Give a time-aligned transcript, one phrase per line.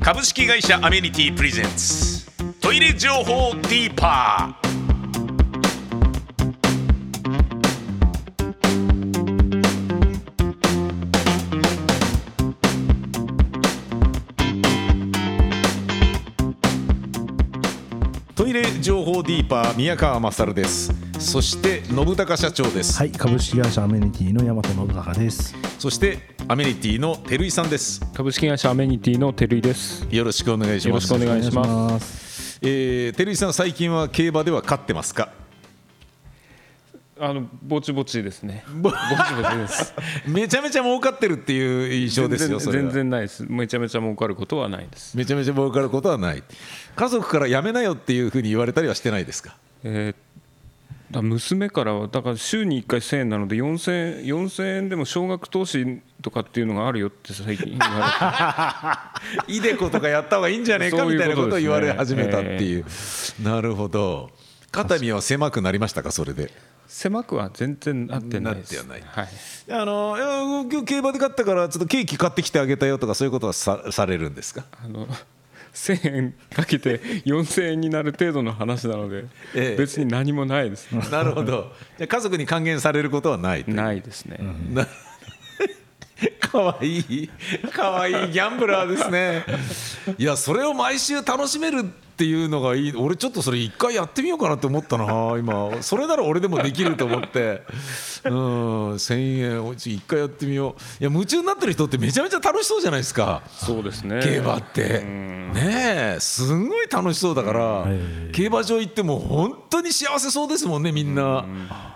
[0.00, 2.26] 株式会社アメニティプレゼンツ。
[2.60, 4.62] トイレ情報ディーパー。
[18.34, 20.92] トイレ情報ディーパー宮川勝です。
[21.20, 25.54] そして信高社長です、はい、株式会社アメニティの大和信孝です。
[25.78, 30.06] そしてアメニティの照井さんです株式会社アメニティの照井です。
[30.10, 32.52] よろしくお願いしますよろしくお願いします。
[32.54, 32.58] す。
[32.62, 35.30] えー、照井さん最近は競馬では勝ってますか？
[37.18, 38.64] あのぼちぼちですね。
[38.74, 39.94] ぼちぼちです。
[40.28, 43.46] めちゃめちゃ儲かってるっていう印象ですよ全然ないです。
[43.48, 45.16] めちゃめちゃ儲かることはないです。
[45.16, 46.42] めちゃめちゃ儲かることはない
[46.96, 49.56] 家族からやめなよっていうふうに言われたりはしてないですか？
[49.84, 50.32] えー
[51.12, 59.12] だ娘からはだから週に1回1000円なので4000円4000円でも少額投資とかっていうのがあるよって最近言わ
[59.46, 62.84] イデコとかやった方がいいんじゃねえかみたいなことを言われ始めたっていう。
[63.42, 64.30] なるほど。
[64.70, 66.44] 肩身は狭くなりましたかそれで？
[66.44, 66.54] れて
[66.88, 68.74] 狭くは全然なってないです。
[68.76, 69.08] なってはない。
[69.08, 69.28] はい。
[69.70, 74.64] あの今日競馬で勝ったからちょっとケーキ買ってきてあげたよとかそういうことはさされるんですか？
[74.82, 75.06] あの
[75.74, 79.76] 1000円かけて4000円になる程度の話なので、ええ。
[79.76, 80.92] 別に何もないです。
[81.10, 81.72] なるほど。
[81.98, 84.38] 家族に還元されることはないないですね。
[84.70, 84.86] な
[86.40, 87.30] かわいい。
[87.72, 89.44] かわいいギャンブラーですね。
[90.18, 92.92] いやそれを毎週楽しめるっていうのがいい。
[92.94, 95.04] 俺ちょっとそれ一回やってみようかなって思ったな
[95.38, 95.82] 今。
[95.82, 97.62] それなら俺でもできると思って。
[98.24, 98.94] うん。
[98.94, 101.02] 1000円一回やってみよう。
[101.02, 103.42] いや夢中になってる人ってめちゃめちゃ楽しそうじゃないですか。
[103.50, 104.20] そうですね。
[104.22, 105.02] 競馬って。
[105.02, 106.20] ねえ。
[106.20, 107.86] すごい楽しそうだから。
[108.32, 111.46] 競馬場行っても本当に幸せそうですもんねみんな。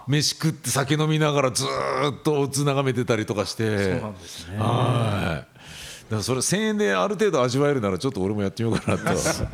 [0.09, 3.77] 飯食って酒飲みながらずーっとつ眺めてたりとかして。
[3.77, 4.57] そうなんですね。
[4.59, 5.56] はい。
[5.56, 5.56] だ
[6.11, 9.05] からそれ1000円である程度味わえるならちょっと俺もやってみようかなと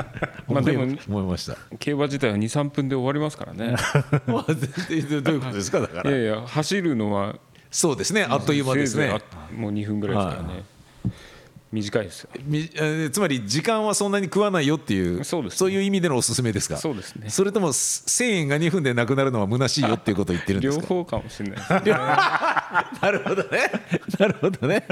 [0.53, 1.57] まあでも思いました。
[1.79, 3.75] 競馬自体は23分で終わりますからね。
[4.27, 4.55] まあ
[4.89, 5.81] 全然どういうことですか？
[5.81, 6.11] だから。
[6.11, 7.37] いやいや走るのは
[7.71, 8.27] そうですね。
[8.29, 9.19] あっという間ですね。
[9.57, 10.65] もう2分ぐらいですからね、
[11.73, 12.31] 短いですよ。
[13.11, 15.71] つまり時間はそんなに食わないよっていうそうですね。
[15.71, 16.77] いう意味でのおすすめですか？
[16.77, 17.31] そうですね。
[17.31, 20.83] それとも1000円が2分でなくなるのは虚しいよっていうことを言ってるんですか？
[20.93, 21.93] 両方かもしれないね。
[23.01, 23.71] なるほどね。
[24.19, 24.87] なるほどね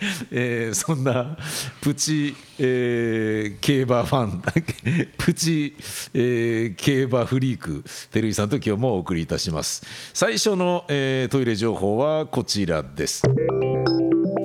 [0.30, 1.36] えーそんな
[1.80, 4.42] プチ、えー競馬ファン
[5.18, 5.74] プチ、
[6.14, 9.82] えー競馬フリーク照井さんと今日もお送りいたします。
[10.14, 13.22] 最初の、えートイレ情報はこちらです。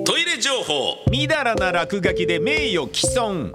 [0.04, 0.96] トイレ情報。
[1.10, 3.52] みだらな落書きで名誉毀損。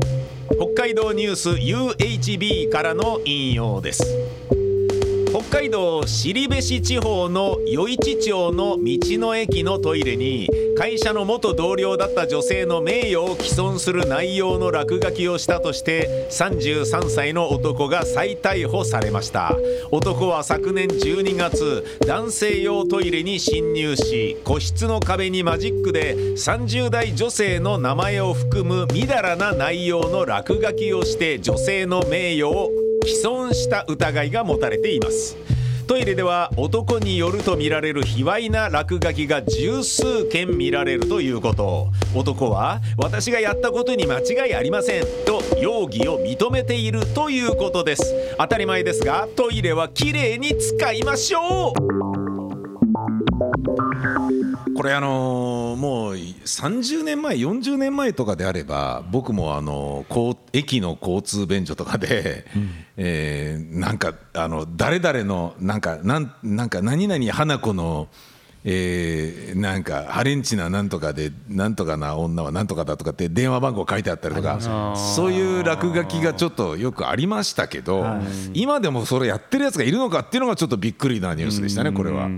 [0.75, 4.03] 北海道ニュース UHB からの引用です。
[5.31, 19.56] 北海道後部地方の余市町の道の駅のトイレに会社の元同僚だった女性の名誉を毀損する内容の落書きをしたとして33歳の男が再逮捕されました。
[19.92, 32.69] 男は昨年12月男性用トイレに侵入し個室の壁にマジックで30代女性の名前を含むみだらな内容の落書きをして女性の名誉を
[33.03, 35.38] 既存した疑いが持たれています。
[35.88, 41.89] トイレでは男によると見られる卑猥な落書きが十数件見られるということ。
[42.16, 45.03] 男は私がやったことに間違いありません。
[45.25, 48.16] と容疑を認めているということです。
[48.38, 51.73] 当たり前ですがトイレはきれいに使いましょ
[52.18, 52.20] う。
[54.75, 62.45] これあのもう30年前40年前とかであれば僕もあのこう駅の交通便所とかで、
[62.97, 68.07] えーなんかあの誰々のなんかなんなんか何々花子の
[68.63, 74.59] えーなんかハレンチななんとかでなんとかな女はなんとかだとかって電話番号書いてあったりとか
[74.95, 78.06] そういう落書きがちょっとよくありましたけど
[78.53, 82.29] 今でもそれやってるやつがいるのかっていうのがちょっとびっくりなニュースでしたねこれは。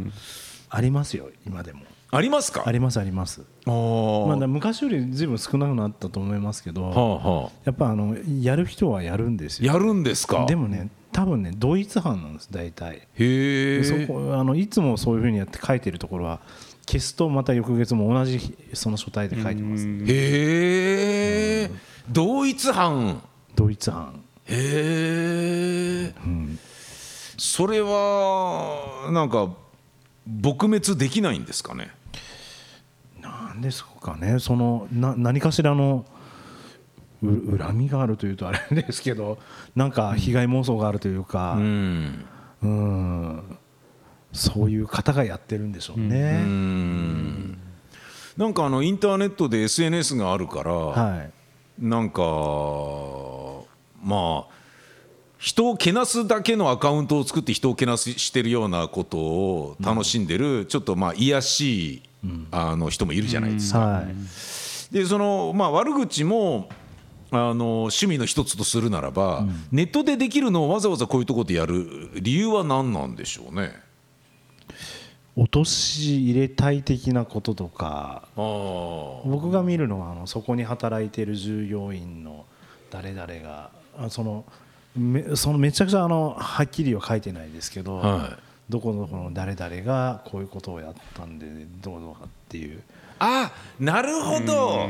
[0.75, 1.81] ありますよ、今でも。
[2.09, 2.63] ありますか？
[2.65, 3.41] ありますあります。
[3.65, 9.71] まあ、昔よりずいぶん少なくなったと思いますけど、はあはあやっぱあのやる人はやるんですよ。
[9.71, 10.45] やるんですか？
[10.47, 13.07] でもね、多分ね、同一犯なんです、大体。
[13.13, 16.39] へえそこあのいつもそういうふうにやって書いてるところは、
[16.87, 19.85] 消すとまた翌月も同じ日その書体で書いてます。
[19.87, 21.71] へえ
[22.11, 23.21] 同一犯
[23.55, 24.21] 同一犯。
[24.45, 26.13] へえ
[27.37, 29.49] それはなんか
[30.29, 31.91] 撲滅できないんですかね？
[33.21, 36.05] なんですかね、そのな何かしらの
[37.21, 39.37] う恨みがあるというとあれですけど、
[39.75, 42.25] なんか被害妄想があるというか、うん。
[42.61, 43.57] うん。
[44.33, 46.43] そういう方がやってるんでしょうね。
[48.35, 51.31] なんかあのインターネットで SNS があるから、はい。
[51.79, 52.21] なんか
[54.01, 54.62] まあ
[55.43, 62.01] 人をけなすだけのアカウントを作って人をけなすしてるようなことを楽しんでる、ちょっとまあ癒やしい、
[62.49, 63.79] あの人もいるじゃないですか。
[63.79, 64.93] はい。
[64.93, 66.69] でそのまあ悪口も
[67.29, 73.73] あの趣味の一つとするならば、ネットでできるのをわざわざこういうところでやる理由は何なんでしょうね？
[75.35, 78.29] 落とし入れたい的なこととか。
[78.37, 82.45] 僕が見るのはあのそこに働いてる従業員の
[82.89, 84.45] 誰々があその
[84.95, 88.43] めそのめちゃくちゃあのはっきりは書いてないですけど、はい。
[88.69, 91.45] どこどこの誰々がこういうことをやったんで
[91.81, 92.81] どうのかっていう。
[93.19, 94.89] あなるほど。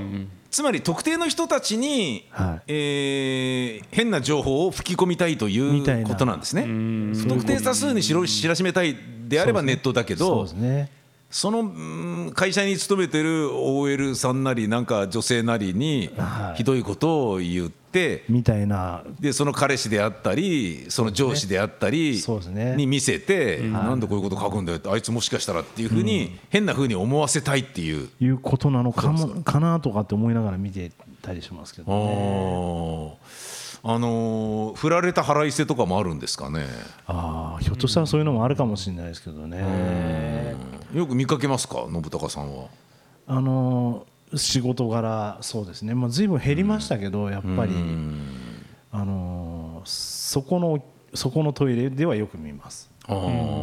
[0.50, 2.62] つまり特定の人たちに、はい。
[2.68, 6.64] えー変な情報を吹き込みたいといみたいうなことなんですね。
[7.28, 8.96] 特定多数に知ろ知らしめたい
[9.28, 10.92] であればネットだけそうどですね。
[11.32, 11.64] そのう
[12.28, 16.58] ん会社に勤めてる OL さんなりなんか女性なりにはい。
[16.58, 17.83] ひどいことを言って
[18.30, 19.04] みたいな。
[19.20, 22.76] でその彼氏であったりその上司であったりそうですね。
[22.76, 28.10] に見せてなんでこういうこと書くんだよってあいつもしかしたらっていうふうに変なふうに思わせたいっていう。
[28.20, 30.92] いうことなのかもかなとかって思いながら見て
[31.22, 33.94] たりしますけどあねー。
[33.96, 36.66] あのー振られた腹いせとかもあるんですかね。
[37.06, 40.56] ああひょっとしたらそういうのもあるかもしれないですけどね。
[40.94, 41.86] よく見かけますか？
[41.92, 42.66] 信孝さんは。
[43.28, 44.06] あの
[44.36, 47.74] 仕事柄そうですね、まあ、随分減りましたけどやっぱり。
[48.96, 50.84] あのそこの
[51.16, 52.92] そこのトイレではよく見ます。
[53.08, 53.14] た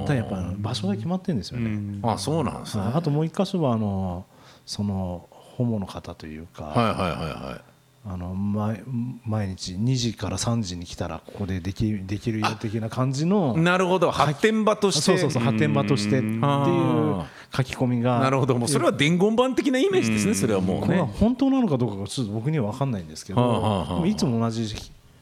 [0.09, 2.85] だやっぱ場所が決まってるんですよね、あそうなんですね。
[2.85, 4.27] はいあともう一箇所はあの
[4.67, 7.70] そのホモの方というか、はいはいはいはい。
[8.03, 8.83] あの毎
[9.27, 14.11] 毎日2時から3時に来たらここでできできるよ的な感じのなるほど。
[14.11, 15.03] 発展場として。
[15.03, 18.21] そうそうそう発展場としてっていうあ書き込みが。
[18.21, 18.57] なるほど。
[18.57, 21.13] もうそれは伝言板的なイメージですねそれはもうこれはね。
[21.21, 24.75] 本当なのかどうかがちょっと僕には分かんないんですけど、いつも同じ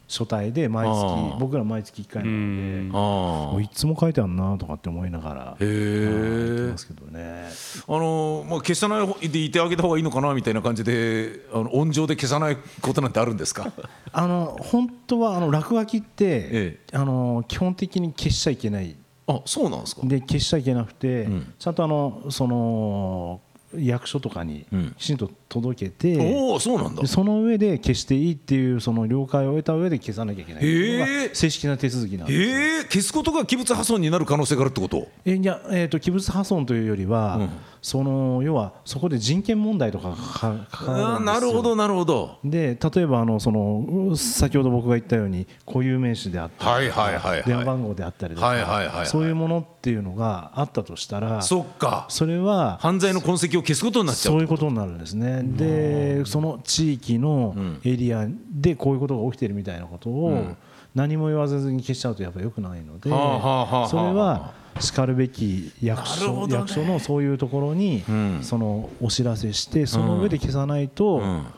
[0.09, 5.57] 書体で毎あ月あ僕ら毎月1回なので、あいつも書いてあるなとかって思いながらあ。
[5.59, 6.77] へえやってま。
[6.79, 7.49] すけどね
[7.87, 13.71] あのまあ消さないでいてあげた方がいいのかなみたいな感じであの音情で消さないことなんてあるんですか？
[14.11, 16.07] あの本当はあの落書きって、
[16.51, 18.95] えあの基本的に消しちゃいけない
[19.27, 20.01] あそうなんですか。
[20.05, 23.41] で消しちゃいけなくて、んちゃんとあのその
[23.77, 24.95] 役所とかにうん。
[24.97, 27.01] きちんと届けて、おおそうなんだ。
[27.01, 27.07] で。
[27.07, 30.63] その上で消していいっていうその了解を得た上で消さなきゃいけない。
[30.63, 35.07] えが正式な手続きなんでええ消すことが器物破損になる可能性があるってこと？
[35.25, 37.49] えいや、えー、と器物破損というよりは、うん。
[37.81, 41.39] その要はそこで人権問題とかがか関わあーるんですよ。
[41.39, 42.37] なるほどなるほど。
[42.43, 47.43] で例えばあのそのう先ほど僕が言ったように固有名詞であったりとかはいはいはいはい。
[47.45, 49.05] 電話番号であったりとか、はいはいはいはい。
[49.05, 52.05] そういうものっていうのがあったとしたらそっか。
[52.09, 55.41] それは犯罪の痕跡を消すことになっちゃうそういうことになるんですね。
[55.43, 60.55] でその地域のエリアでこういうことが起きてるみたいなことを
[60.95, 68.39] 何も言わずに消しちゃうとやっぱり良くないのでそれはしかるべき役所,、役所のそういうところにん。
[68.41, 71.53] そのお知らせしてその上で消さないとん。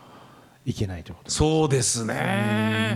[0.63, 1.37] いけないということです。
[1.37, 2.95] そうですね。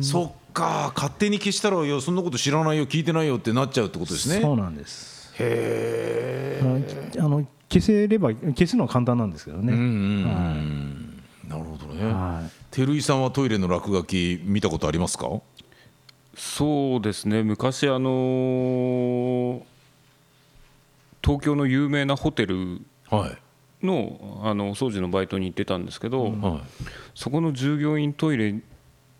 [0.00, 4.40] そっか勝手に消したらいやそんなこと知らないよ聞いてないよってなっちゃうってことですね。
[4.40, 5.34] そうなんです。
[5.38, 7.18] へえ。
[7.18, 9.72] あの消せれば消すのは簡単なんですけどね。
[9.72, 11.22] うん。
[11.48, 12.06] なるほどね。
[12.06, 15.28] はい照井さんはトイレの落書き見たことありますか？
[16.36, 19.62] そうですね昔あのー
[21.22, 23.86] 東京の有名なホテルはい。
[23.86, 26.32] のあのお掃除のバイトに行ってたんですけど、はい。
[27.14, 28.60] そこの従業員トイレ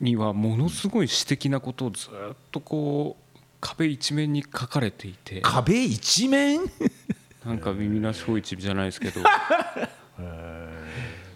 [0.00, 6.60] にはものすごい私的なことをずっとこう壁一面に書かれていて壁一面？
[7.44, 9.20] なんか耳なし芳一じゃないですけど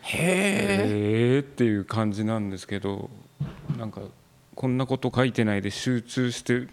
[0.03, 1.39] へえ。
[1.41, 3.11] っていう感じなんですけど
[3.77, 4.01] なんか
[4.55, 6.67] こんなこと書いてないで集中して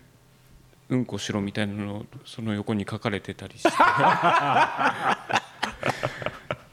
[0.90, 3.70] うんこしろみたいなのをその横に書かれてたりして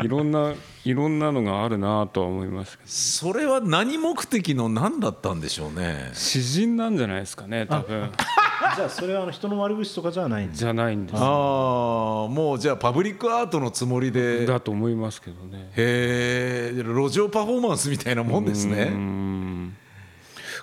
[0.05, 0.55] いろんな
[0.85, 2.91] いろんなのがあるなとは思いますけど。
[2.91, 6.11] それは何目的の何だったんでしょうね。
[6.13, 8.11] 詩人なんじゃないですかね多分。
[8.77, 11.17] じゃあそれはあの人の悪口とかじゃないんじゃないんです。
[11.19, 14.47] ああもうじゃあパブリックアートのつもりで。
[14.47, 15.71] だと思いますけどね。
[15.77, 18.85] へえ路上パフォーマンスみたいなもんですうね。
[18.85, 19.77] ん。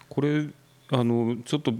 [0.07, 0.47] これ
[0.91, 1.73] あのちょっと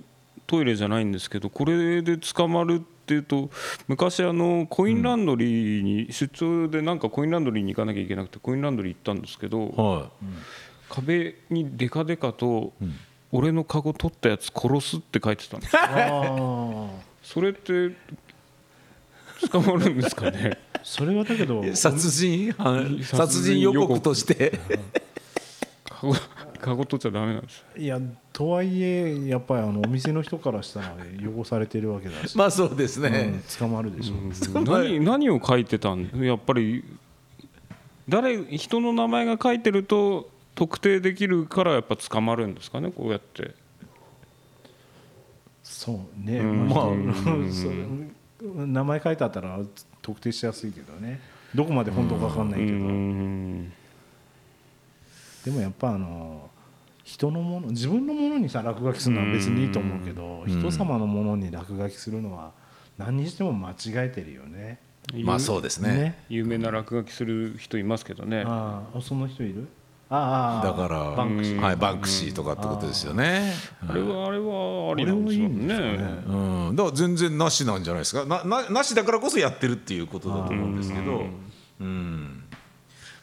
[0.46, 3.50] トイレじゃないんですけどこれで捕まるっていうと
[3.88, 10.10] 昔あのコインランドリーに出張でなんかコインランドリーに行かなきゃいけなくてコインランドリー行ったんですけどは
[10.90, 12.74] 壁にデカデカと
[13.32, 16.90] 「俺のカゴ取ったやつ殺す」って書いてたんですあ
[17.22, 17.92] それって
[19.52, 20.58] 捕まるんですかね？
[20.84, 24.00] それはだけど殺人犯殺人予告。
[24.02, 24.60] として
[26.60, 27.66] かご取っちゃダメなんです。
[27.76, 28.00] いや
[28.32, 30.96] とはいえやっぱりあのお店の人からしたら
[31.38, 36.10] 汚されてるわけだし、まあそうですね、うん捕まるでしょ、何何を書いてたん？
[36.24, 36.84] やっぱり
[38.08, 42.92] 誰人の名前が書いてると特定できるからやっぱ捕まるんですかね？
[42.92, 43.56] こうやって。
[45.64, 46.68] そうね、うん。
[46.68, 46.90] まあ
[48.66, 49.60] 名前書いてあったら
[50.02, 51.20] 特定しやすいけどね。
[51.54, 53.72] どこまで本当か分かんないけど、うん。
[55.46, 56.49] でもやっぱあの
[57.10, 60.60] 人のもの自分のものにさ落書きするのは別にいいと思うけど、うん。
[60.60, 62.52] 人様のものに落書きするのは
[63.00, 63.74] 何にしても間違
[64.06, 64.80] えてるよね。
[65.24, 66.24] まあそうですね。
[66.30, 68.44] 有名な落書きする人いますけどね。
[68.46, 69.68] ああそんな人いる？
[70.12, 71.60] ああだからバンクシー。
[71.60, 73.54] はい、バンクシーとかってことですよね。
[73.88, 75.66] あれはあれはありなんですよね。
[75.66, 76.24] ね。
[76.28, 78.26] うん、だから全然なしなんじゃないですか。
[78.26, 81.24] なななしだからこそやってるっていうことだと思うんですけど、
[81.80, 82.44] うん、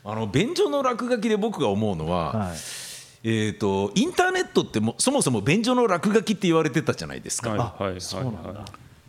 [0.04, 2.56] あの便所の落書きで僕が思うのは、はい
[3.28, 7.50] えー、とインターネットってもそもそも便所の落書きって言われてたじゃないですか。
[7.50, 8.60] はいはいはいそうなんだ。
[8.60, 8.64] は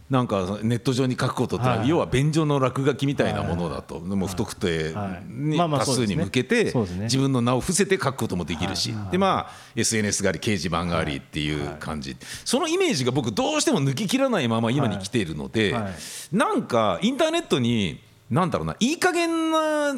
[0.10, 1.90] なんかネット上に書くことってのは、はい。
[1.90, 5.24] 要は便所の落書きみたいなものだと、でも不特定はい。
[5.28, 15.84] にまあまあ多数に向けて自分の名を伏せて書くこともできるし、でまあ SNS があり掲示板がありっていう感じ、そのイメージが僕どうしても抜ききらないまま今に来ているので、はい。
[15.84, 15.94] はい
[16.32, 19.96] なんかインターネットになんだろうないい加減な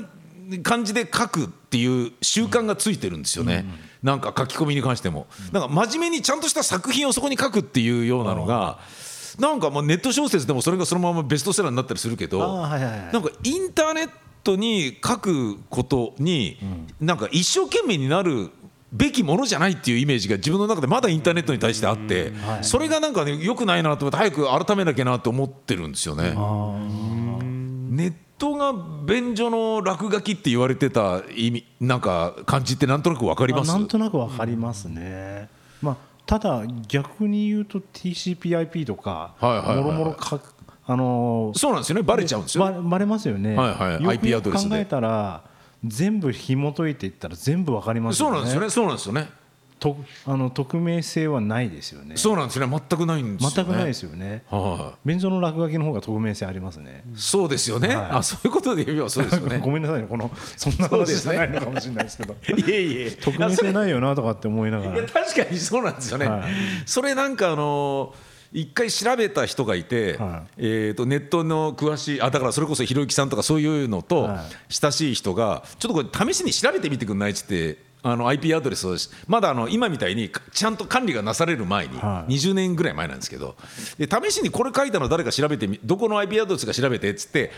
[0.63, 3.65] 感じで書くっていう習慣がついてるんですよね、
[4.01, 8.79] なんか書き込みに関しても、なんか真面目にちゃんとした作品をそこに書くっていうようなのが、
[9.39, 14.09] なんかまあネット小説でもそれがそのままベストセラーになったりするけど、なんかインターネッ
[14.43, 16.57] トに書くことに、
[16.99, 18.51] なんか一生懸命になる
[18.91, 22.63] べきものじゃないっていうイメージが自分の中でまだインターネットに対してあって、はい。
[22.63, 26.31] それがなんかね良くないなと思って早く改めなきゃなと思ってるんですよね。
[27.91, 28.73] ネットが
[29.05, 33.69] 便所の落書きって言われてた意味なんか感じってなんとなくわかります？
[33.69, 35.49] あなんとなくわかりますね。
[35.81, 39.83] まあただ逆に言うと TCP/IP とかはいはいはいはい。
[39.83, 40.39] もろもろか
[40.87, 42.01] あのそうなんですよね。
[42.01, 43.55] バレちゃうんですよ、ばバレますよね。
[43.55, 43.93] はいはい。
[43.93, 44.69] よく IP アドレスで。
[44.69, 45.43] 考えたら
[45.85, 48.35] 全部紐解いていったら全部わかりますよね。
[48.35, 48.69] そうなんですよね。
[48.69, 49.29] そうなんですよね
[49.79, 52.17] とあの匿名性はないですよね。
[52.17, 52.81] そうなんですよね。
[52.89, 53.55] 全くないんですよね。
[53.55, 54.43] 全くないですよね。
[54.49, 57.03] は便所の落書きの方が匿名性ありますね。
[57.15, 57.97] いそうですよね、はい。
[58.11, 59.59] あそういうことで言えばそうですよね。
[59.63, 60.07] ごめんなさいね。
[60.07, 62.33] このそんな話じゃないのかもしれないですけど。
[62.33, 63.11] いえいえ。
[63.11, 65.07] 匿名性ないよなとかって思いながら。
[65.07, 66.43] 確かにそうなんですよね、はい。
[66.85, 68.13] それなんかあの
[68.51, 82.33] 一回調べた人がいて、はえー、とネットの詳しいあだからそれこそひろゆきさんとかそういうのとは親しい人がちょっとこれ試しに調べてみてくんないっつってあの IP アドレスをしまだあの今みたいにちゃんと管理がなされる前に、はい。
[82.33, 83.55] 20年ぐらい前なんですけど
[83.97, 87.51] で試しにこれ書いたの誰か調べてみどこの IP アドレスか調べてっつって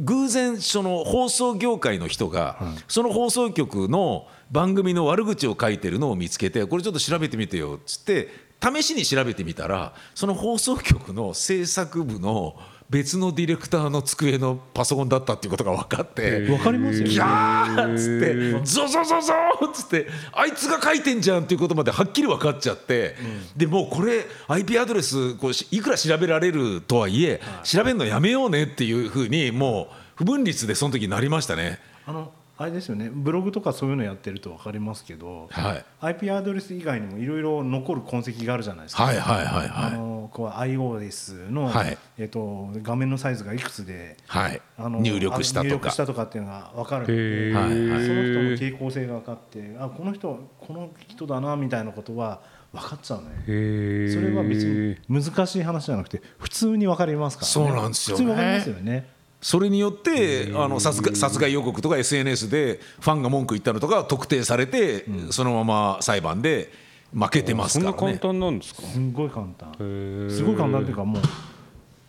[0.00, 2.58] 偶然その放送業界の人が、
[2.88, 8.28] その放送局の番組の悪口を書いてるのを見つけてこれちょっと調べてみてよっつって
[8.62, 12.56] 試しに調べてみたらその放送局の制作部の
[12.94, 16.48] 別のディレクターの机のパソコンだったっていうことが分かって。
[16.48, 17.24] わかりますよギね。
[17.24, 23.16] ャーっつってゾゾゾゾーっつってあいつが書いてんじゃんっていうことまではっきり分かっちゃって、
[23.56, 31.80] でもうこれ IP アドレスこうしいくら調べられるとはいえ、調べるのやめようねっていうふうにもう不分率でその時なりましたね。
[32.06, 33.10] あのあれですよね。
[33.12, 35.84] ブログとかそういうのやってると分かりますけど、はい。
[36.00, 39.92] IP アドレス以外にもいろいろ残る痕跡があるじゃないですか、はいはいはいあはい。
[39.92, 41.98] のこう iOS の、はい。
[42.16, 44.60] えっと画面のサイズがいくつではい。
[44.78, 45.74] あの入力したとか。
[45.74, 47.54] 力したとかっていうのが分かるのへでー。
[47.54, 52.40] はいはいその人の傾向性が分かってあこの人この人だなみたいなことは
[52.72, 53.26] 分かっちゃうね。
[53.48, 58.24] へそれは別に難しい話じゃなくて普通に分かりますから、ね、そうなんですよね。
[58.24, 59.13] 普通に分かりますよね
[59.44, 66.72] それによってあの殺害殺害予告とか SNS でファンが文句言ったのとか特定されて、そのまま裁判で
[67.12, 68.18] 負けてますそんな簡からね。
[68.20, 68.80] 単なんですか？
[68.80, 69.68] すんごい簡単。
[69.78, 71.22] へすごい簡単っていうかもう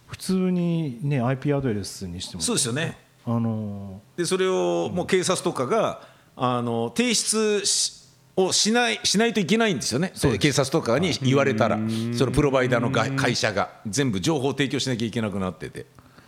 [0.08, 2.42] 普通にね IP アドレスにしても。
[2.42, 2.98] そうですよね。
[3.26, 6.04] あのでそれをもう警察とかが
[6.38, 8.06] あの提出し
[8.38, 11.78] をしないしないといけないんですよね、警察とかに言われたら、
[12.18, 13.72] そのプロバイダーのが会社が。
[13.88, 15.86] 全部情報を提供しなきゃいけなくなってて、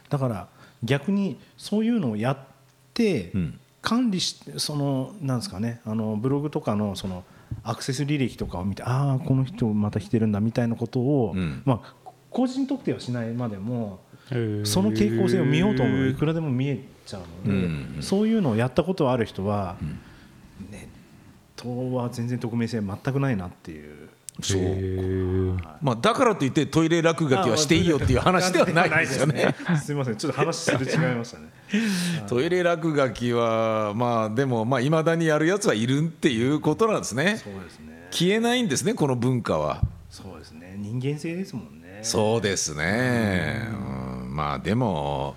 [0.09, 0.47] だから
[0.83, 2.37] 逆にそういうのをやっ
[2.93, 3.59] てん。
[3.79, 7.23] 管理してそのなんですかねあのブログとかのその
[7.63, 11.61] アクセス履歴とかを見てああこの人また来てるんだみたいなことを、ん。
[11.63, 11.93] まあ
[12.29, 19.77] 個人特定はしないまでもその傾向性を見ようと思うといくらでも見えちゃうので、うんそういうのをやったことある人は、
[20.69, 20.89] ネ
[21.57, 24.09] ットは全然匿名性全くないなっていう
[24.41, 29.55] そうまあだからといってトイレ落書きはしていいよっていう話ではないですよね。
[29.83, 31.49] すみません、ちょっと話すれ違いましたね。
[32.27, 37.41] トイレ落書きはまあでもまあ未だにやるやつはいるっていうことなんですね。
[37.43, 38.07] そうですね。
[38.11, 39.81] 消えないんですねこの文化は。
[40.09, 40.75] そうですね。
[40.77, 41.99] 人間性ですもんね。
[42.03, 43.67] そうですね。
[44.23, 45.35] うん、まあでも。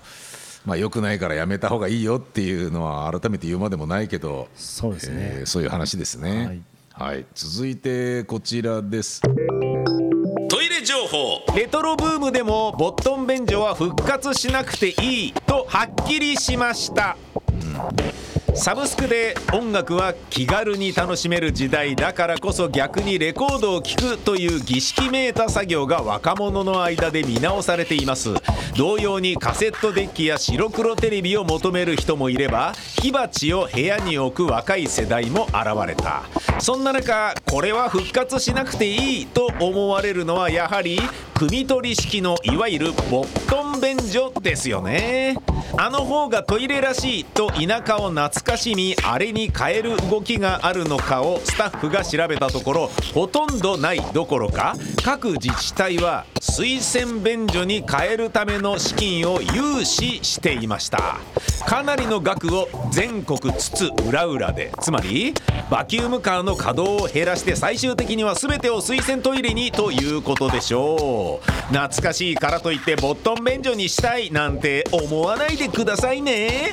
[0.65, 6.61] まあ良くないからやめた方がいいよっていうのは改めて言うまでもないけどそうですね、えーそういう話ですね、はい、
[7.33, 9.21] 続いてこちらです。
[10.49, 11.41] トイレ情報。
[11.55, 17.17] レトロブームでもボットン便所は復活しなくていいとはっきりしました、
[18.53, 28.29] サブスクで音楽は気軽に楽しめる時代だからこそ逆にレコードを聴くという儀式めいた作業が若者の間で見直されています。
[28.75, 36.23] 同様にカセットデッキや白黒テレビを求める人もいれば火鉢を部屋に置く若い世代も現れた。
[36.59, 40.99] そんな中これは復活しなくていいと思われるのはやはり
[41.41, 45.35] 汲み取り式のいわゆるボットン便所ですよね。
[45.75, 61.17] あの方がトイレらしいと田舎を懐かしみあれに変える動きがあるのかをスタッフが調べたところほとんどないどころか各自治体は水洗便所に変えるための資金を融資していました。
[61.65, 65.33] かなりの額を全国津々浦々でつまり
[65.69, 71.30] バキュームカーの稼働を減らして最終的には全てを水洗トイレにということでしょう。
[71.69, 76.71] 懐かしいからといってボットン便所にしたいなんて思わないでくださいね。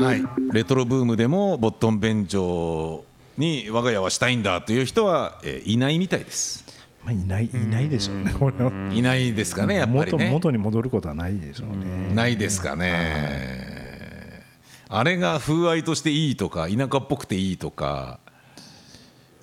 [0.00, 0.54] はい。
[0.54, 3.04] レトロブームでもボットン便所
[3.36, 6.64] に我が家はしたいんだという人は、えーいないみたいです。
[7.04, 8.34] まあいないいないでしょうね。
[8.38, 8.70] これは。
[8.92, 10.30] いないですかねやっぱり元ね。
[10.30, 12.14] 元に戻ることはないでしょうね。
[12.14, 13.78] ないですかね。
[14.88, 18.20] あれが風合いとしていいとか田舎っぽくていいとか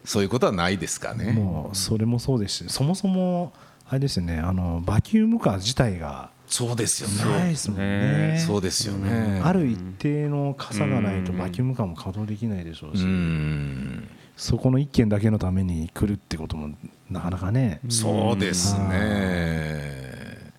[0.05, 3.51] そういうことはないですかねもうそれもそうですし、そもそも
[3.88, 4.39] あれですよね。
[4.39, 8.43] あのバキュームカー自体がそうですよねないですもんね。
[8.45, 14.07] そうですよねある一定の傘がないとバキュームカーも稼働できないでしょううし、ん
[14.38, 16.70] そこの一件だけのために来るってことも
[17.09, 17.79] なかなかね。
[17.89, 20.51] そうですね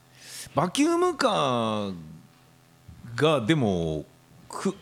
[0.54, 1.94] バキュームカー
[3.14, 4.04] がでも
[4.48, 4.74] く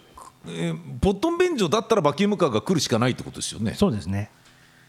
[0.47, 4.31] えーポットン便所だったらバキュームカーが来るしかないってことですよねそうですね。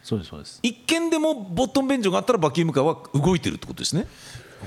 [0.05, 0.59] そうですそうです。
[0.61, 4.05] 一軒でもボットン便所があったらバキュームカーは動いてるってことですね。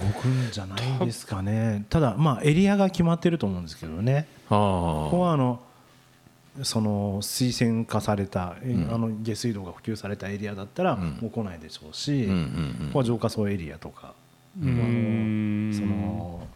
[0.02, 1.84] 動くんじゃないですかね。
[1.90, 4.26] ただまあエリアが決まってると思うんですけどね。
[4.48, 5.62] ここはあの
[6.64, 14.14] その水洗化された、えあの下水道が普及されたエリアだったらもう来ないでしょうし、うんうんここは浄化槽エリアとか、
[14.60, 16.48] あのその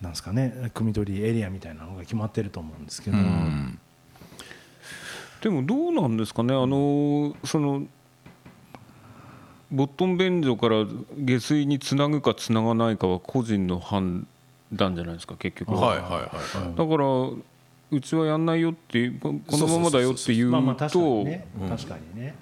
[0.00, 3.78] なんですかね汲み取りエリアみたいなのが決まってると思うんですけど、うん
[5.42, 6.54] でもどうなんですかね？
[6.54, 7.84] あのその
[9.70, 10.84] ボットン便所から
[11.16, 14.26] 下水につなぐかつながないかは個人の判
[14.72, 15.94] 断じゃないですか結局は。
[15.94, 16.18] いはいは
[16.72, 17.06] いだから
[17.92, 22.34] うちはやんないよってここのままだよって言まあまあう確かにとね、確かにね。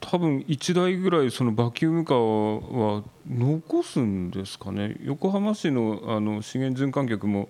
[0.00, 4.96] 多分1台ぐらいそのバキュームカーは残すんですかね？
[5.02, 7.48] 横浜市のあの資源循環局も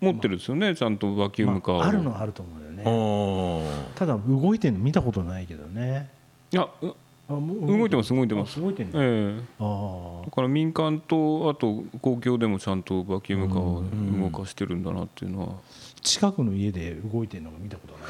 [0.00, 1.78] 持ってるんですよねちゃんとバキュームカーを。
[1.78, 2.82] まあ、あるのはあると思うよね。
[2.86, 6.08] あただ動いてるの見たことないけどね。
[6.52, 6.94] いやう
[7.28, 8.58] あも動いてます動いてます。
[8.58, 9.40] あ動いてるの、ええ。
[9.60, 15.46] あだから民間とあと公共でもちゃんとバキュームカーを動かしてるんだなっていうのは。
[15.50, 18.02] あ近くの家で動いてるのが見たことない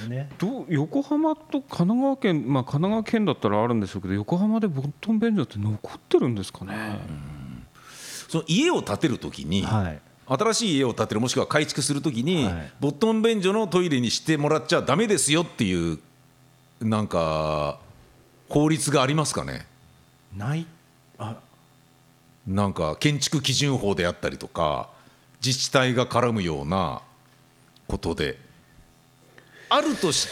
[0.00, 0.30] けどね。
[0.38, 6.72] どう横浜と神奈川県まあ神奈川県だったらあるんでしょうけど横浜でボットン便所って残ってるんですかね。
[8.28, 12.72] その家を建てるときに、はい新しい家を建てるもしくは改築するときに、はい。
[12.80, 15.98] ボットン便所のトイレにしてもらっちゃダメですよっていう
[16.80, 17.80] なんか
[18.48, 19.66] 法律がありますかね？
[20.36, 20.66] ない。
[21.18, 21.36] あ。
[22.46, 24.90] なんか建築基準法であったりとか
[25.44, 27.02] 自治体が絡むような
[27.86, 28.38] ことで。
[29.70, 30.26] あるとし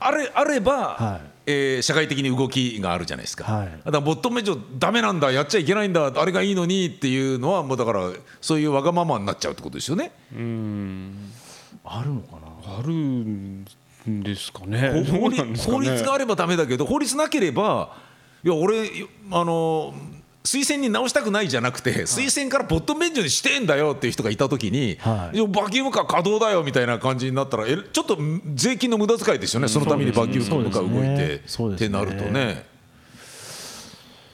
[0.00, 1.30] あれあれば、はい。
[1.50, 3.68] えー社会的に動きがあるじゃないですか、はい。
[3.68, 8.10] だからボットン便所ダメなんだやっちゃいけないんだあれがいいのにっていうのはもうだから
[8.42, 10.12] そういうわがままになっちゃうってことですよね。
[10.30, 12.78] あるのかな？
[12.78, 13.64] あるん
[14.04, 15.04] ですかね。
[15.10, 15.78] 法律なんですかね。
[15.78, 17.96] 法律があればダメだけど法律なければ
[18.44, 18.90] いや俺
[19.30, 19.94] あの
[20.44, 25.46] 推薦に直したくないじゃなくて、推薦からボットン便所にしてんだよっていう人がいたときに、はい。
[25.48, 28.18] バキュームカー稼働だよみたいな感じになったらえちょっと
[28.54, 31.74] 税金の無駄遣いですよね、そのためにバキュームカー動いて、ね。
[31.74, 32.66] ってなるとね。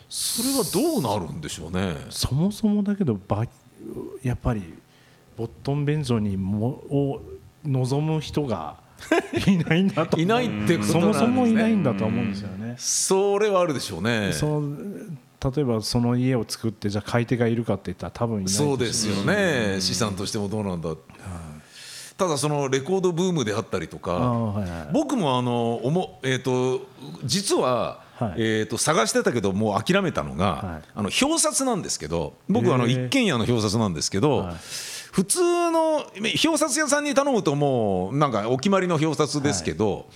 [0.09, 1.97] それはどうなるんでしょうね？
[2.11, 3.45] そもそもだけどバ
[4.23, 4.63] やっぱり
[5.37, 7.21] ボットン便所にもを
[7.65, 8.77] 望む人が
[9.49, 12.77] いないんだといないってことそもそもいないんだだと思うんですよね。
[12.79, 14.33] それはあるでしょうね。
[14.33, 14.77] そう
[15.45, 19.77] 例えばその家を作ってじゃあ買い手がいるかって言ったら多分いないそうですよね。
[19.81, 20.95] 資産としてもどうなんだ。
[22.17, 24.55] ただそのレコードブームであったりとか、
[24.93, 26.87] 僕もあのおも、えーと、
[27.25, 34.49] 実は、はい、えーと、探してたけどもう諦めたのが、はい、あの表札なんですけど僕はあの一軒家の表札なんですけど、
[35.11, 40.09] 普通の表札屋さんに頼むともうなんかお決まりの表札ですけど、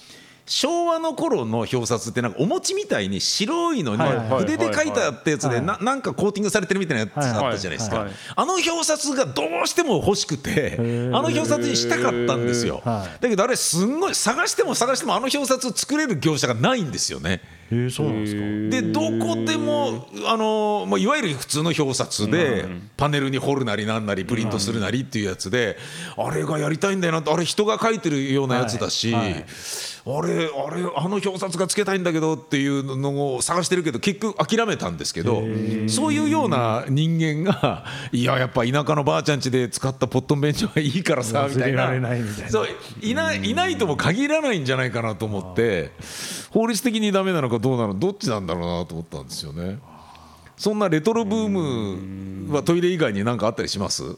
[0.49, 4.03] 昭和の頃の表札ってなんかお餅みたいに白いのに
[4.39, 8.07] 筆で書いたってやつでななんかコーティングされてるみたいなやつあったじゃないですか。
[8.35, 12.83] あの表札がどうしても欲しくてあの表札にしたかったんですよ。
[12.85, 17.41] だけどあれすんごい探しても探してもあの表札作れる業者がないんですよね。
[17.71, 18.41] えそうなんですか。
[18.71, 22.65] でどこでもあの、まあ、いわゆる普通の表札で
[22.97, 25.77] パネルに彫るなりなんなりプリントするなりっていうやつで
[26.17, 29.15] あれがやりたいんだよなってあれ人が書いてるようなやつだし、
[30.11, 35.43] あれあれあの表札がつけたいんだけどっていうのを探してるけど結局諦めたんですけど
[35.89, 41.91] そういうような人間がいややっぱ田舎のばあちゃん家で使ったポットン便所はいいからさみたいな
[42.49, 42.69] そう
[43.03, 45.91] いないいないとも限らないんじゃないかなと思って
[46.51, 49.79] 法律的にダメなのかどうなのどっちなんだろうなと思ったんですよね。
[50.57, 51.49] そんなレトロブー
[52.49, 54.17] ムはトイレ以外に何かあったりします？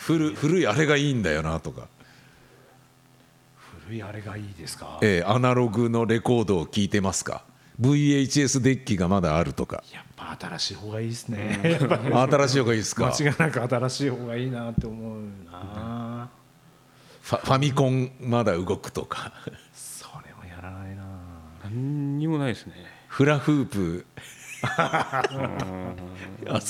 [0.00, 1.86] 古古いあれがいいんだよなとか。
[3.92, 7.44] 古いあれがいいですか、えー、アナログのレコードを聞いてますか
[7.78, 9.84] ？VHS デッキがまだあるとか。
[9.92, 11.60] やっぱ新しい方がいいですね。
[11.62, 13.06] 新しい方がいいですか？
[13.08, 16.30] 間違いなく新しい方がいいなって思うな。
[17.20, 19.32] ファファミコンまだ動くとか。
[19.74, 21.02] それはやらないな。
[21.64, 22.74] 何にもないですね。
[23.08, 24.06] フラフープ。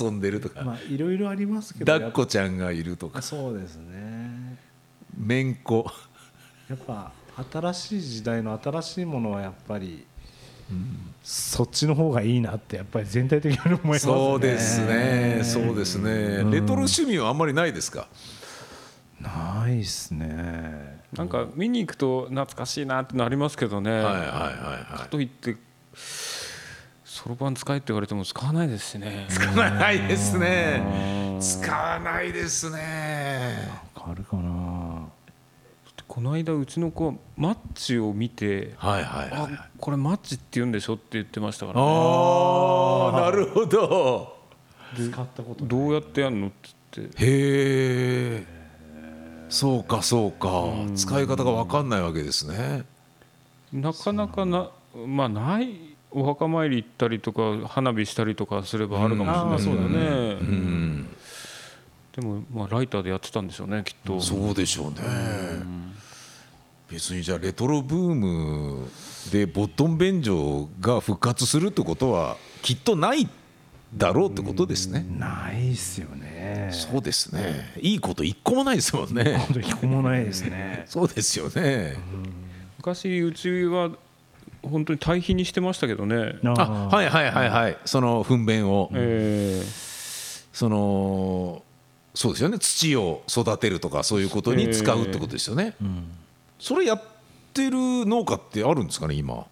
[0.03, 0.63] 遊んでるとか。
[0.63, 3.23] まあいろいろありますけど抱っこちゃんがいるとか。
[3.23, 4.59] そうですね。
[5.17, 5.87] めんこ
[6.69, 7.13] やっぱ
[7.53, 10.05] 新しい時代の新しいものはやっぱり、
[10.71, 14.13] うん、そっちの方がいいなってやっぱり全体的に思いますね。
[14.13, 15.41] そうですね。
[15.45, 16.11] そうですね、
[16.43, 18.09] うん、レトロ趣味はあんまりないですか？
[19.21, 21.01] ないっすね。
[21.13, 25.57] なんか見に行くと懐かしいなってなりますけどね、はいはいはいはい、かといって
[27.05, 29.27] そろばん使えって言われても使わないですしね。
[29.29, 31.39] 使わないですね。
[31.41, 33.69] 使わないですね。
[33.95, 34.43] あるかな
[36.13, 44.37] この間うちの子マッチを見て、はいはいはい、これマッチって言うんでしょって言ってましたから、ね、ああなるほど。
[44.95, 47.17] 使ったことどうやってやるのって言って。
[47.17, 48.47] へえ
[49.49, 50.65] そうかそうか。
[50.97, 52.85] 使い方が分かんないわけですね。
[53.73, 54.69] なかなかな
[55.07, 61.09] まあないお墓参り行ったりとか花火したりとかすればあるかもしれないですけどね、うん、
[62.13, 64.21] でもまあライターでやってたんでしょうねきっと。
[64.21, 64.97] そうでしょうね、
[66.93, 68.87] 別にじゃあレトロブーム
[69.33, 73.27] でボットン便所が復活するってことはきっとない
[73.97, 75.07] だろうってことですね。
[75.19, 76.69] ないっすよね。
[76.71, 77.73] そうですね。
[77.81, 79.47] いいこと一個もないですもんね。
[79.59, 80.85] 一個もないですね。
[80.89, 81.97] そうですよね。
[82.77, 83.91] 昔うちは
[84.63, 86.35] 本当に堆肥にしてましたけどね。
[86.45, 87.79] あ、はいはいはいはい。
[87.87, 88.91] その糞便を。
[88.93, 91.63] えー、その
[92.15, 92.59] そうですよね。
[92.59, 95.75] 土を育てるとかそういうことに使うってことですよね。
[95.81, 96.05] えーうん、
[96.63, 97.03] それやっ
[97.53, 99.47] てる農家ってあるんですかね今？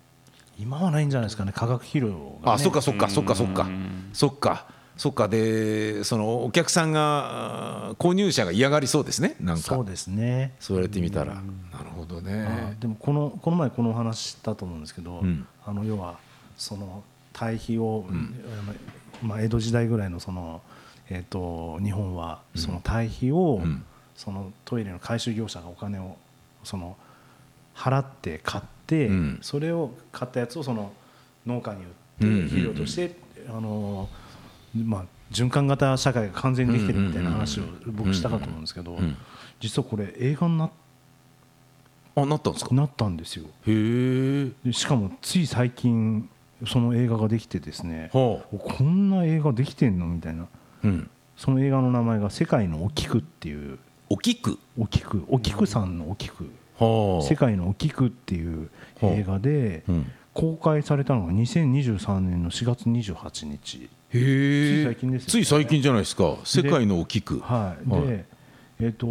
[0.61, 3.67] 今はないんじゃないですかね化学肥料、ね、あそっかそっかそっかそっか。
[4.13, 4.67] そっか。
[4.97, 5.27] そっか。
[5.27, 9.63] でそのお客さんが購入者が嫌がりそうですねなんか。
[9.63, 10.55] そうですね。
[10.61, 11.35] そうやってみたら。
[11.35, 11.41] な
[11.81, 12.77] るほどね。
[12.79, 16.17] でもこのこの前この話したと思うんですけど、うん、あの要は
[16.57, 18.37] その堆肥を、うん、
[19.21, 20.63] まあ、江戸時代ぐらいのその、
[21.09, 26.17] えーと、日本はその堆肥を、うん、そのトイレの回収業者がお金を
[26.65, 26.97] その
[27.75, 30.93] 払って買って、うん、それを買ったやつをその
[31.47, 33.17] 農家に売って肥料として、
[33.49, 34.09] あの
[34.75, 38.99] まあ、循環型社会が完全にできてるみたいな話を僕したかと思うんですけど、
[39.59, 40.71] 実はこれ映画になっ
[42.17, 42.75] あなったんですか？
[42.75, 43.47] なったんですよ。
[43.67, 44.73] へえ。
[44.73, 46.29] しかもつい最近
[46.67, 50.07] その映画ができてですね、はあ、こんな映画できてんの？
[50.07, 50.49] みたいな、
[50.85, 53.79] うん、その映画の名前が「世界のおきく」っていう
[54.13, 54.59] おきく。
[54.77, 55.25] おきく。
[55.29, 56.51] おきくさんのおきく
[57.23, 58.69] 「世界のおきく」っていう
[59.03, 59.85] 映画で
[60.35, 63.89] 公開されたのが2023年の4月28日。
[64.13, 67.89] へい最近です、ね、つい最近じゃないですか「世界のおきく」はい。
[68.09, 68.25] で
[68.81, 69.07] えっ、と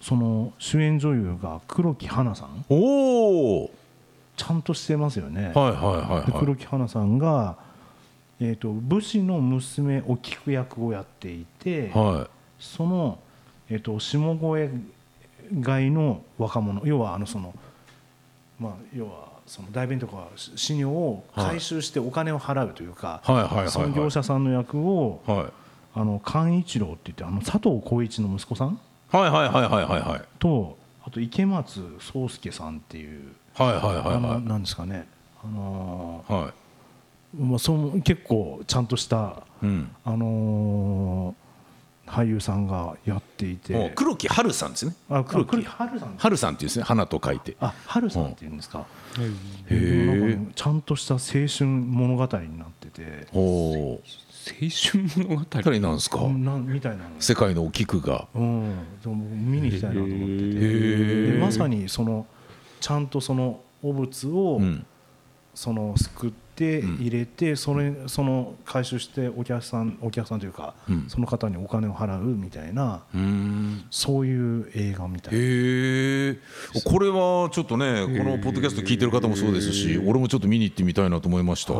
[0.00, 2.64] その主演女優が黒木華さん。
[2.68, 3.70] おお
[4.36, 5.46] ちゃんとしてますよね。
[5.46, 7.56] はいはいはい、はい、黒木華さんが
[8.40, 13.18] えーと、武士の娘お菊役をやっていて、はい、その、
[13.70, 14.70] えーと下越
[15.60, 17.54] 外の若者要はあのその
[18.58, 23.22] まあ要はその代弁とか死尿を回収してお金を払うというか、
[23.68, 25.46] その業者さんの役を、はい、
[25.94, 28.78] あの寛一郎って言ってあの佐藤浩市の息子さん
[29.10, 30.22] はいはいはいはいはいはい。
[30.38, 34.46] とあと池松壮亮さんっていうはいはいはいはい。
[34.46, 35.08] なんですかね。
[35.42, 36.52] あのー、はい。
[37.42, 41.47] まあその結構ちゃんとした、うん、あのー
[42.08, 43.92] 俳優さんがやっていて。
[43.94, 44.96] 黒木春さんですね。
[45.08, 46.84] あ黒木春さん春さんっていうんですね。
[46.84, 47.56] 花と書いて。
[47.60, 48.86] あ春さんっていうんですか、
[49.18, 49.28] うん、へ
[49.70, 53.28] えちゃんとした青春物語になってて。
[53.32, 54.00] お青
[54.70, 55.80] 春物語？
[55.80, 56.18] なんですか？
[56.28, 58.26] なみたいな世界のお菊が。
[58.34, 58.74] うん。
[59.04, 61.32] 見に行きたいなと思ってて。
[61.32, 62.26] でまさにその
[62.80, 64.60] ちゃんとその汚物を、
[65.54, 70.74] その救って入れて、それその回収してお客さんお客さんというか、
[71.08, 73.02] その方にお金を払うみたいな、
[73.90, 75.40] そういう映画みたいな。
[75.40, 76.36] へ
[76.84, 81.74] これはちょっとねこのポッドキャスト聞いてる方もそうですし俺もちょっと見に行ってみたいなと思いました。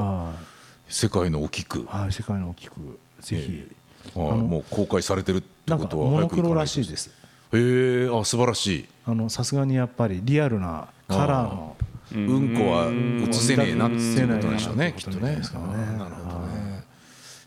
[0.88, 3.69] 世界のお菊はい世界のお菊ぜひ、
[4.14, 7.11] あもう公開されてるってことはモノクロらしいです。
[7.53, 8.88] へえあ素晴らしい。
[9.07, 11.77] あのさすがにやっぱりリアルなカラーの
[12.14, 12.55] うん。
[12.55, 14.25] こは映せねえなってい。
[14.25, 15.37] うことでしょうねきっとね。
[15.37, 16.85] なるほどね。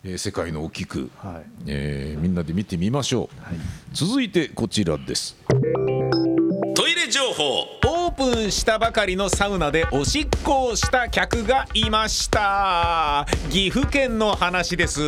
[0.04, 2.32] えー、世界のお菊、はい、えー、みん。
[2.36, 3.56] なで見てみましょう、はい、
[3.94, 5.36] 続いてこちらです
[6.76, 15.02] トイレ情報オープンしたばかりのサウナでおしっこをした客がいました岐阜県の話です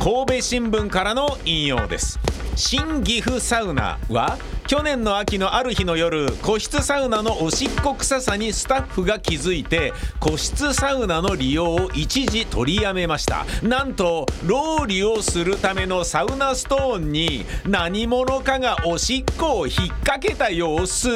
[0.00, 2.18] 神戸新聞からの引用です
[2.54, 13.46] 新岐阜サウナは去年の秋のある日の夜個室サウナのおしっこ臭さにスタッフが気づいて個室サウナの利用を一時取りやめました。
[13.62, 21.08] なんとロウリをするためのサウナストーンに何者かがおしっこを引っ掛けた様子。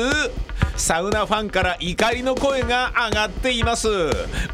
[0.81, 3.87] サウナファンから怒りの声が上がっています。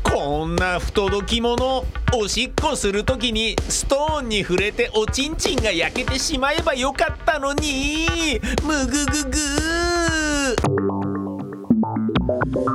[0.03, 8.41] こんな不届き者おしっこする時にストーンに触れておちんちんが焼けてしまえばよかったのに。
[8.65, 9.39] むぐぐぐ。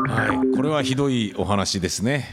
[0.08, 2.30] はいこれはひどいお話ですね。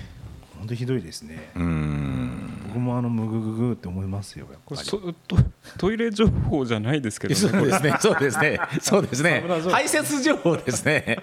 [0.57, 1.51] 本当ひどいですね。
[1.57, 5.45] うん僕もあのムグググって思いますよやっぱり。
[5.77, 8.61] トイレ情報じゃないですけど、ね、 そうですねそうですね。
[8.81, 9.45] そうですね。
[9.71, 11.19] 排泄情報ですね。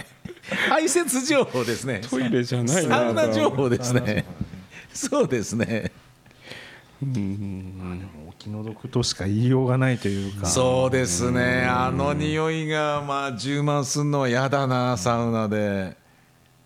[0.70, 2.02] 排泄情報ですね。
[2.10, 4.26] トイレじゃないサウナ情報ですね。
[4.94, 5.92] そうですね。
[7.02, 8.10] うん。
[8.28, 10.48] お気の毒としか言いようがないというか。
[10.48, 11.66] そうですね。
[11.70, 16.04] あの匂いがまあ充満するのは嫌だなサウナで。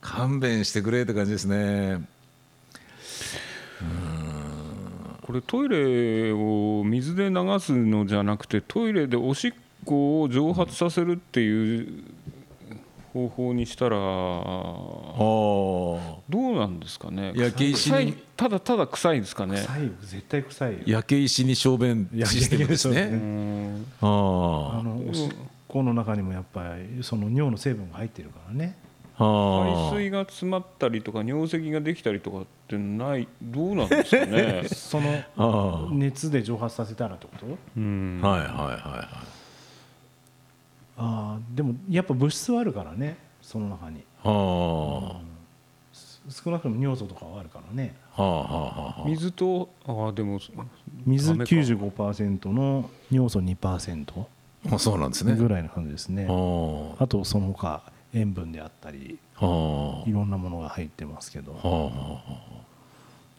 [0.01, 2.07] 勘弁してくれって感じですね
[5.29, 9.51] これトイレを水で流すのじゃなくてトイレでおしっ
[9.85, 12.03] こを蒸発させるっていう
[13.13, 15.99] 方法にしたらど
[16.33, 17.33] うなんですかね？
[17.35, 19.57] 焼け石にただただ臭いですかね？
[19.57, 23.11] 臭い絶対臭い焼け石に小便システムですね。
[24.01, 25.29] あのおしっ
[25.67, 28.75] この中にもやっぱりその尿の成分が入ってるからね
[29.19, 34.63] 排水が詰まったりとか尿石ができたりとかってないどうなんですかね。
[34.71, 37.45] その熱で蒸発させたらってこと？
[37.75, 38.21] うん。
[38.23, 39.07] はいはいはいはい。
[41.01, 45.21] あでもやっぱ物質はあるからねその中に、はあ、
[46.29, 50.39] 少なくとも尿素とかはあるからね、はあはあ、水とあでも
[51.05, 54.25] 水95%の尿素2%
[54.73, 55.35] あそうなんですね。
[55.35, 56.25] ぐらいの感じですね。
[56.25, 57.81] あとその他
[58.13, 62.63] 塩分であったりはあ、いろんなものが入ってますけど、はあはあ、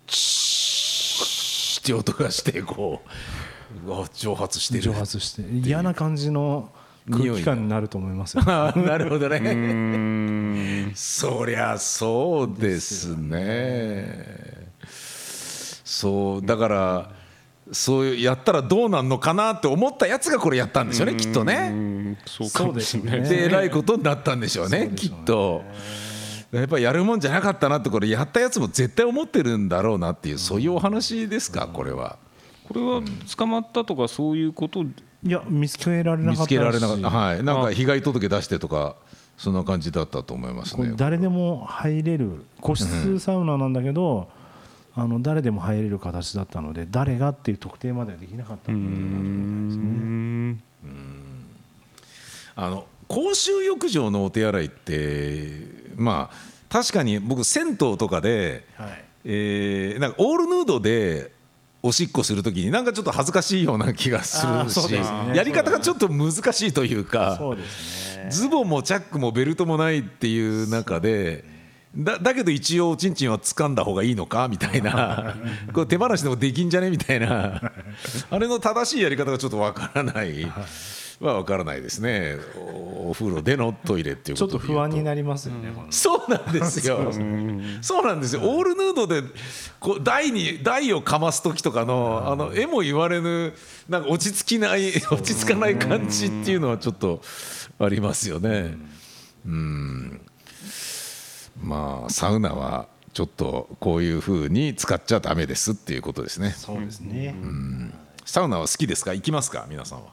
[0.07, 3.03] チーって音がしてこ
[3.85, 4.81] ううわ蒸発してる。
[4.81, 6.71] 蒸発して嫌な感じの
[7.11, 10.93] 空気感になると思いますよ、 なるほどね。
[10.95, 14.71] そりゃそうですね。
[15.85, 17.11] そうだから
[17.73, 22.17] そうやったらどうなんのかなって思ったやつがこれやったんでしょうねきっとね。
[22.27, 23.21] そうですね。
[23.21, 25.63] でえらいことになったんでしょうねきっと。
[26.53, 32.19] やっぱりやるもんじゃなかったなってこれやったやつも絶対思ってるんだろうなっていうそういうお話ですかこれは。
[32.67, 33.03] これは
[33.37, 34.83] 捕まったとかそういうこと？
[34.83, 37.11] いや見つけられなかった見つけられなかった。
[37.11, 37.43] はい。
[37.45, 38.97] なんか被害届出してとか
[39.37, 40.95] そんな感じだったと思いますね。
[40.97, 42.45] 誰でも入れる。
[42.61, 44.40] 個室サウナなんだけど、うん、
[45.01, 50.61] あの誰でも入れる形だったので誰がっていう特定まではできなかったんね。
[52.55, 55.63] あの公衆浴場のお手洗いって
[55.97, 56.37] まあ
[56.69, 61.33] 確かに僕銭湯とかで、はい、えー、なんかオールヌードで
[61.83, 64.99] おしっこするときになんかちょっと恥ずかしいような気がするし、ね、
[65.35, 68.29] やり方がちょっと難しいというかね。
[68.31, 71.50] ズボンもチャックもベルトもないっていう中で。
[71.97, 75.35] だだけど一応おちんちんは掴んだ方がいいのかみたいな。
[75.73, 77.73] これ手放しでもできんじゃねみたいな。
[78.31, 80.45] あれの正しいやり方がちょっとわからない。
[81.21, 82.37] はわからないですね。
[82.57, 87.13] お風呂でのトイレっていうちょっと不安になりますよね、うん、そうなんですよ。
[87.83, 88.43] そうなんですよ。
[88.43, 89.23] オールヌードで
[89.81, 93.53] こう台に台をかます時とかのあの絵も言われぬ
[93.89, 97.21] なんか落ち着きない落ち着かない感じっていうのはちょっと
[97.79, 98.79] ありますよね。
[99.45, 100.21] うん
[101.63, 106.51] まあサウナはちょっとこういうふうに使っちゃだめですっていうことですね。
[106.51, 107.35] そうですね。
[107.41, 107.95] うん。
[108.25, 109.13] サウナは好きですか？
[109.15, 109.67] 行きますか？
[109.69, 110.13] 皆さんは。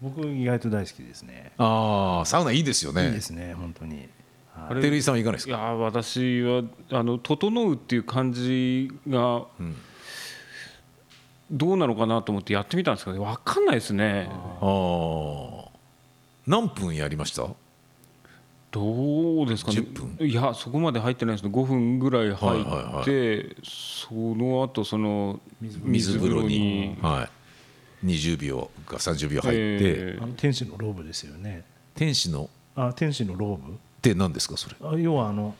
[0.00, 1.50] 僕意外と大好きですね。
[1.58, 3.06] ああ、サウナいいですよね。
[3.06, 4.08] いいですね、本当に。
[4.70, 5.50] 照井さんはいかがですか？
[5.50, 9.76] いや私はあの整うっていう感じが、うん、
[11.50, 14.28] どうなのかなと思ってやってみたんですけど、わかんないですね。
[14.60, 15.68] ああ。
[16.46, 17.48] 何分やりました？
[18.70, 19.82] どうですかね。
[20.20, 22.64] いやそこまで入ってないですけ5分ぐらい入っ
[23.04, 27.28] て、その後その水風呂に、は
[28.02, 31.64] い、20秒か30秒入って、えー、天使のローブですよね。
[31.94, 33.72] 天使のあ天使のローブ。
[33.72, 34.76] って何ですかそれ？
[34.82, 35.54] あ要はあの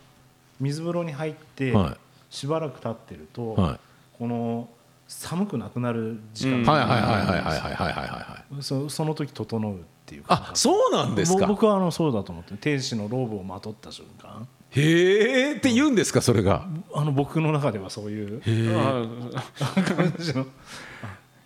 [0.60, 1.96] 水風呂に入って、はい。
[2.30, 3.80] しばらく経ってると、はい、
[4.18, 4.68] この
[5.06, 6.62] 寒くなくなる時間。
[6.62, 9.84] がその時整う。
[10.08, 11.46] っていうあそうなんですか？
[11.46, 14.48] 僕はあのそうだと思って天使のローブをまとった瞬間。
[14.70, 16.66] へえって言うんですかそれが？
[16.94, 20.46] あの僕の中ではそういう感じの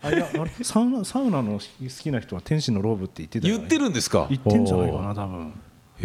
[0.01, 1.61] あいやあれサウナサウナの好
[2.03, 4.29] きな人は天使のローブって言ってた、ね、言ってるんですか？
[4.31, 5.53] 言ってんじゃないかな多分。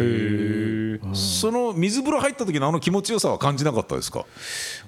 [0.00, 4.26] え、うん、その水風呂入った時のあの気持ちよさは感じなかったですか？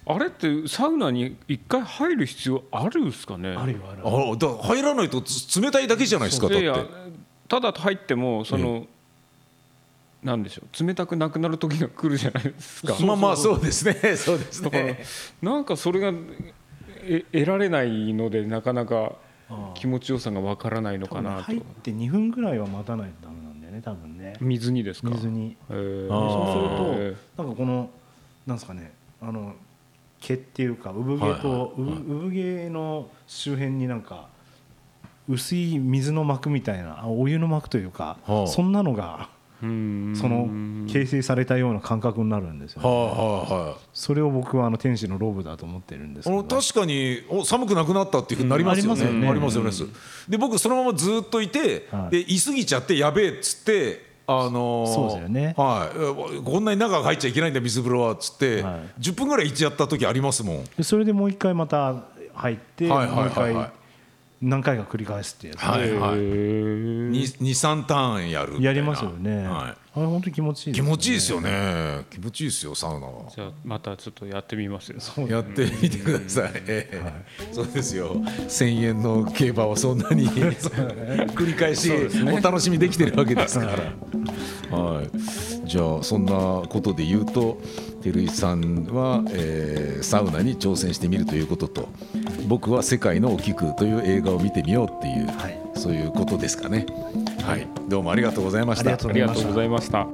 [0.07, 3.49] あれってサウナに一回入る必要あるんですかね？
[3.57, 4.03] あるよある。
[4.07, 5.23] あだ入らないと
[5.61, 6.71] 冷たいだけじゃないですかだって
[7.51, 8.87] ただ入ってもその、
[10.23, 12.95] なんでしょう冷たくなくなる時が来るじゃないですか。
[13.05, 14.71] まあまあそうですね そうですね。
[14.71, 16.13] だからなんかそれが
[17.03, 19.15] え得られないのでなかなか
[19.75, 21.43] 気持ちよさがわからないのかなと。
[21.45, 24.35] 入って2分ぐらいは待たないとダメなんだよね多分ね。
[24.41, 25.11] 水にですか？
[25.11, 25.57] 水に。
[25.69, 25.83] そうす
[27.03, 27.91] るとなんかこの
[28.47, 29.55] なんですかねあの
[30.21, 34.29] 毛っていうか産毛と産毛の周辺になんか。
[35.31, 39.29] 薄い水の膜みたいなお湯の膜というか、はあ、そんなのが
[39.61, 49.71] その形成されたような感覚になるんですよ、ね、はあはあ、それを僕はあの天使のローブだと思ってるんですけど確かにお寒くなくなったっていうふうになりますよね、うん、ありますよね、
[50.29, 60.85] で僕そのままずっといて、はい、で居すぎちゃってやべえっつってあのー、そうですよね、はい、こんなに中が入っちゃいけないんだ水風呂はっつって、はい、10分ぐらい行っちゃった時ありますもん。
[60.85, 63.80] それでもう一回また入って、はいはいはいはい、もう一回
[64.43, 69.47] 何回か繰り返すってやつ、はいはい、23ターンやるやりますよね、はい、
[69.93, 72.07] あれ本当に気持ちいい、ね、気持ちいいですよね。
[72.11, 73.07] 気持ちいいですよサウナ。
[73.07, 74.93] はじゃあまたちょっとやってみます。
[74.93, 77.15] よ、ね、やってみてください、えーはい、
[77.53, 78.15] そうですよ。
[78.15, 83.73] 1000円の競馬をそんなに 繰り返しお楽しみできてるわけですから。
[84.75, 85.11] はい。
[85.67, 87.61] じゃあそんなことで言うと
[88.03, 91.89] 照井さんは、えー、サウナに挑戦してみるということと
[92.51, 96.85] 僕は「世界のお菊」という映画を見てみようっていう、はい、そういうことですかね。
[97.45, 98.91] はい、どうもありがとうございました。
[98.91, 100.09] ありがとうございました。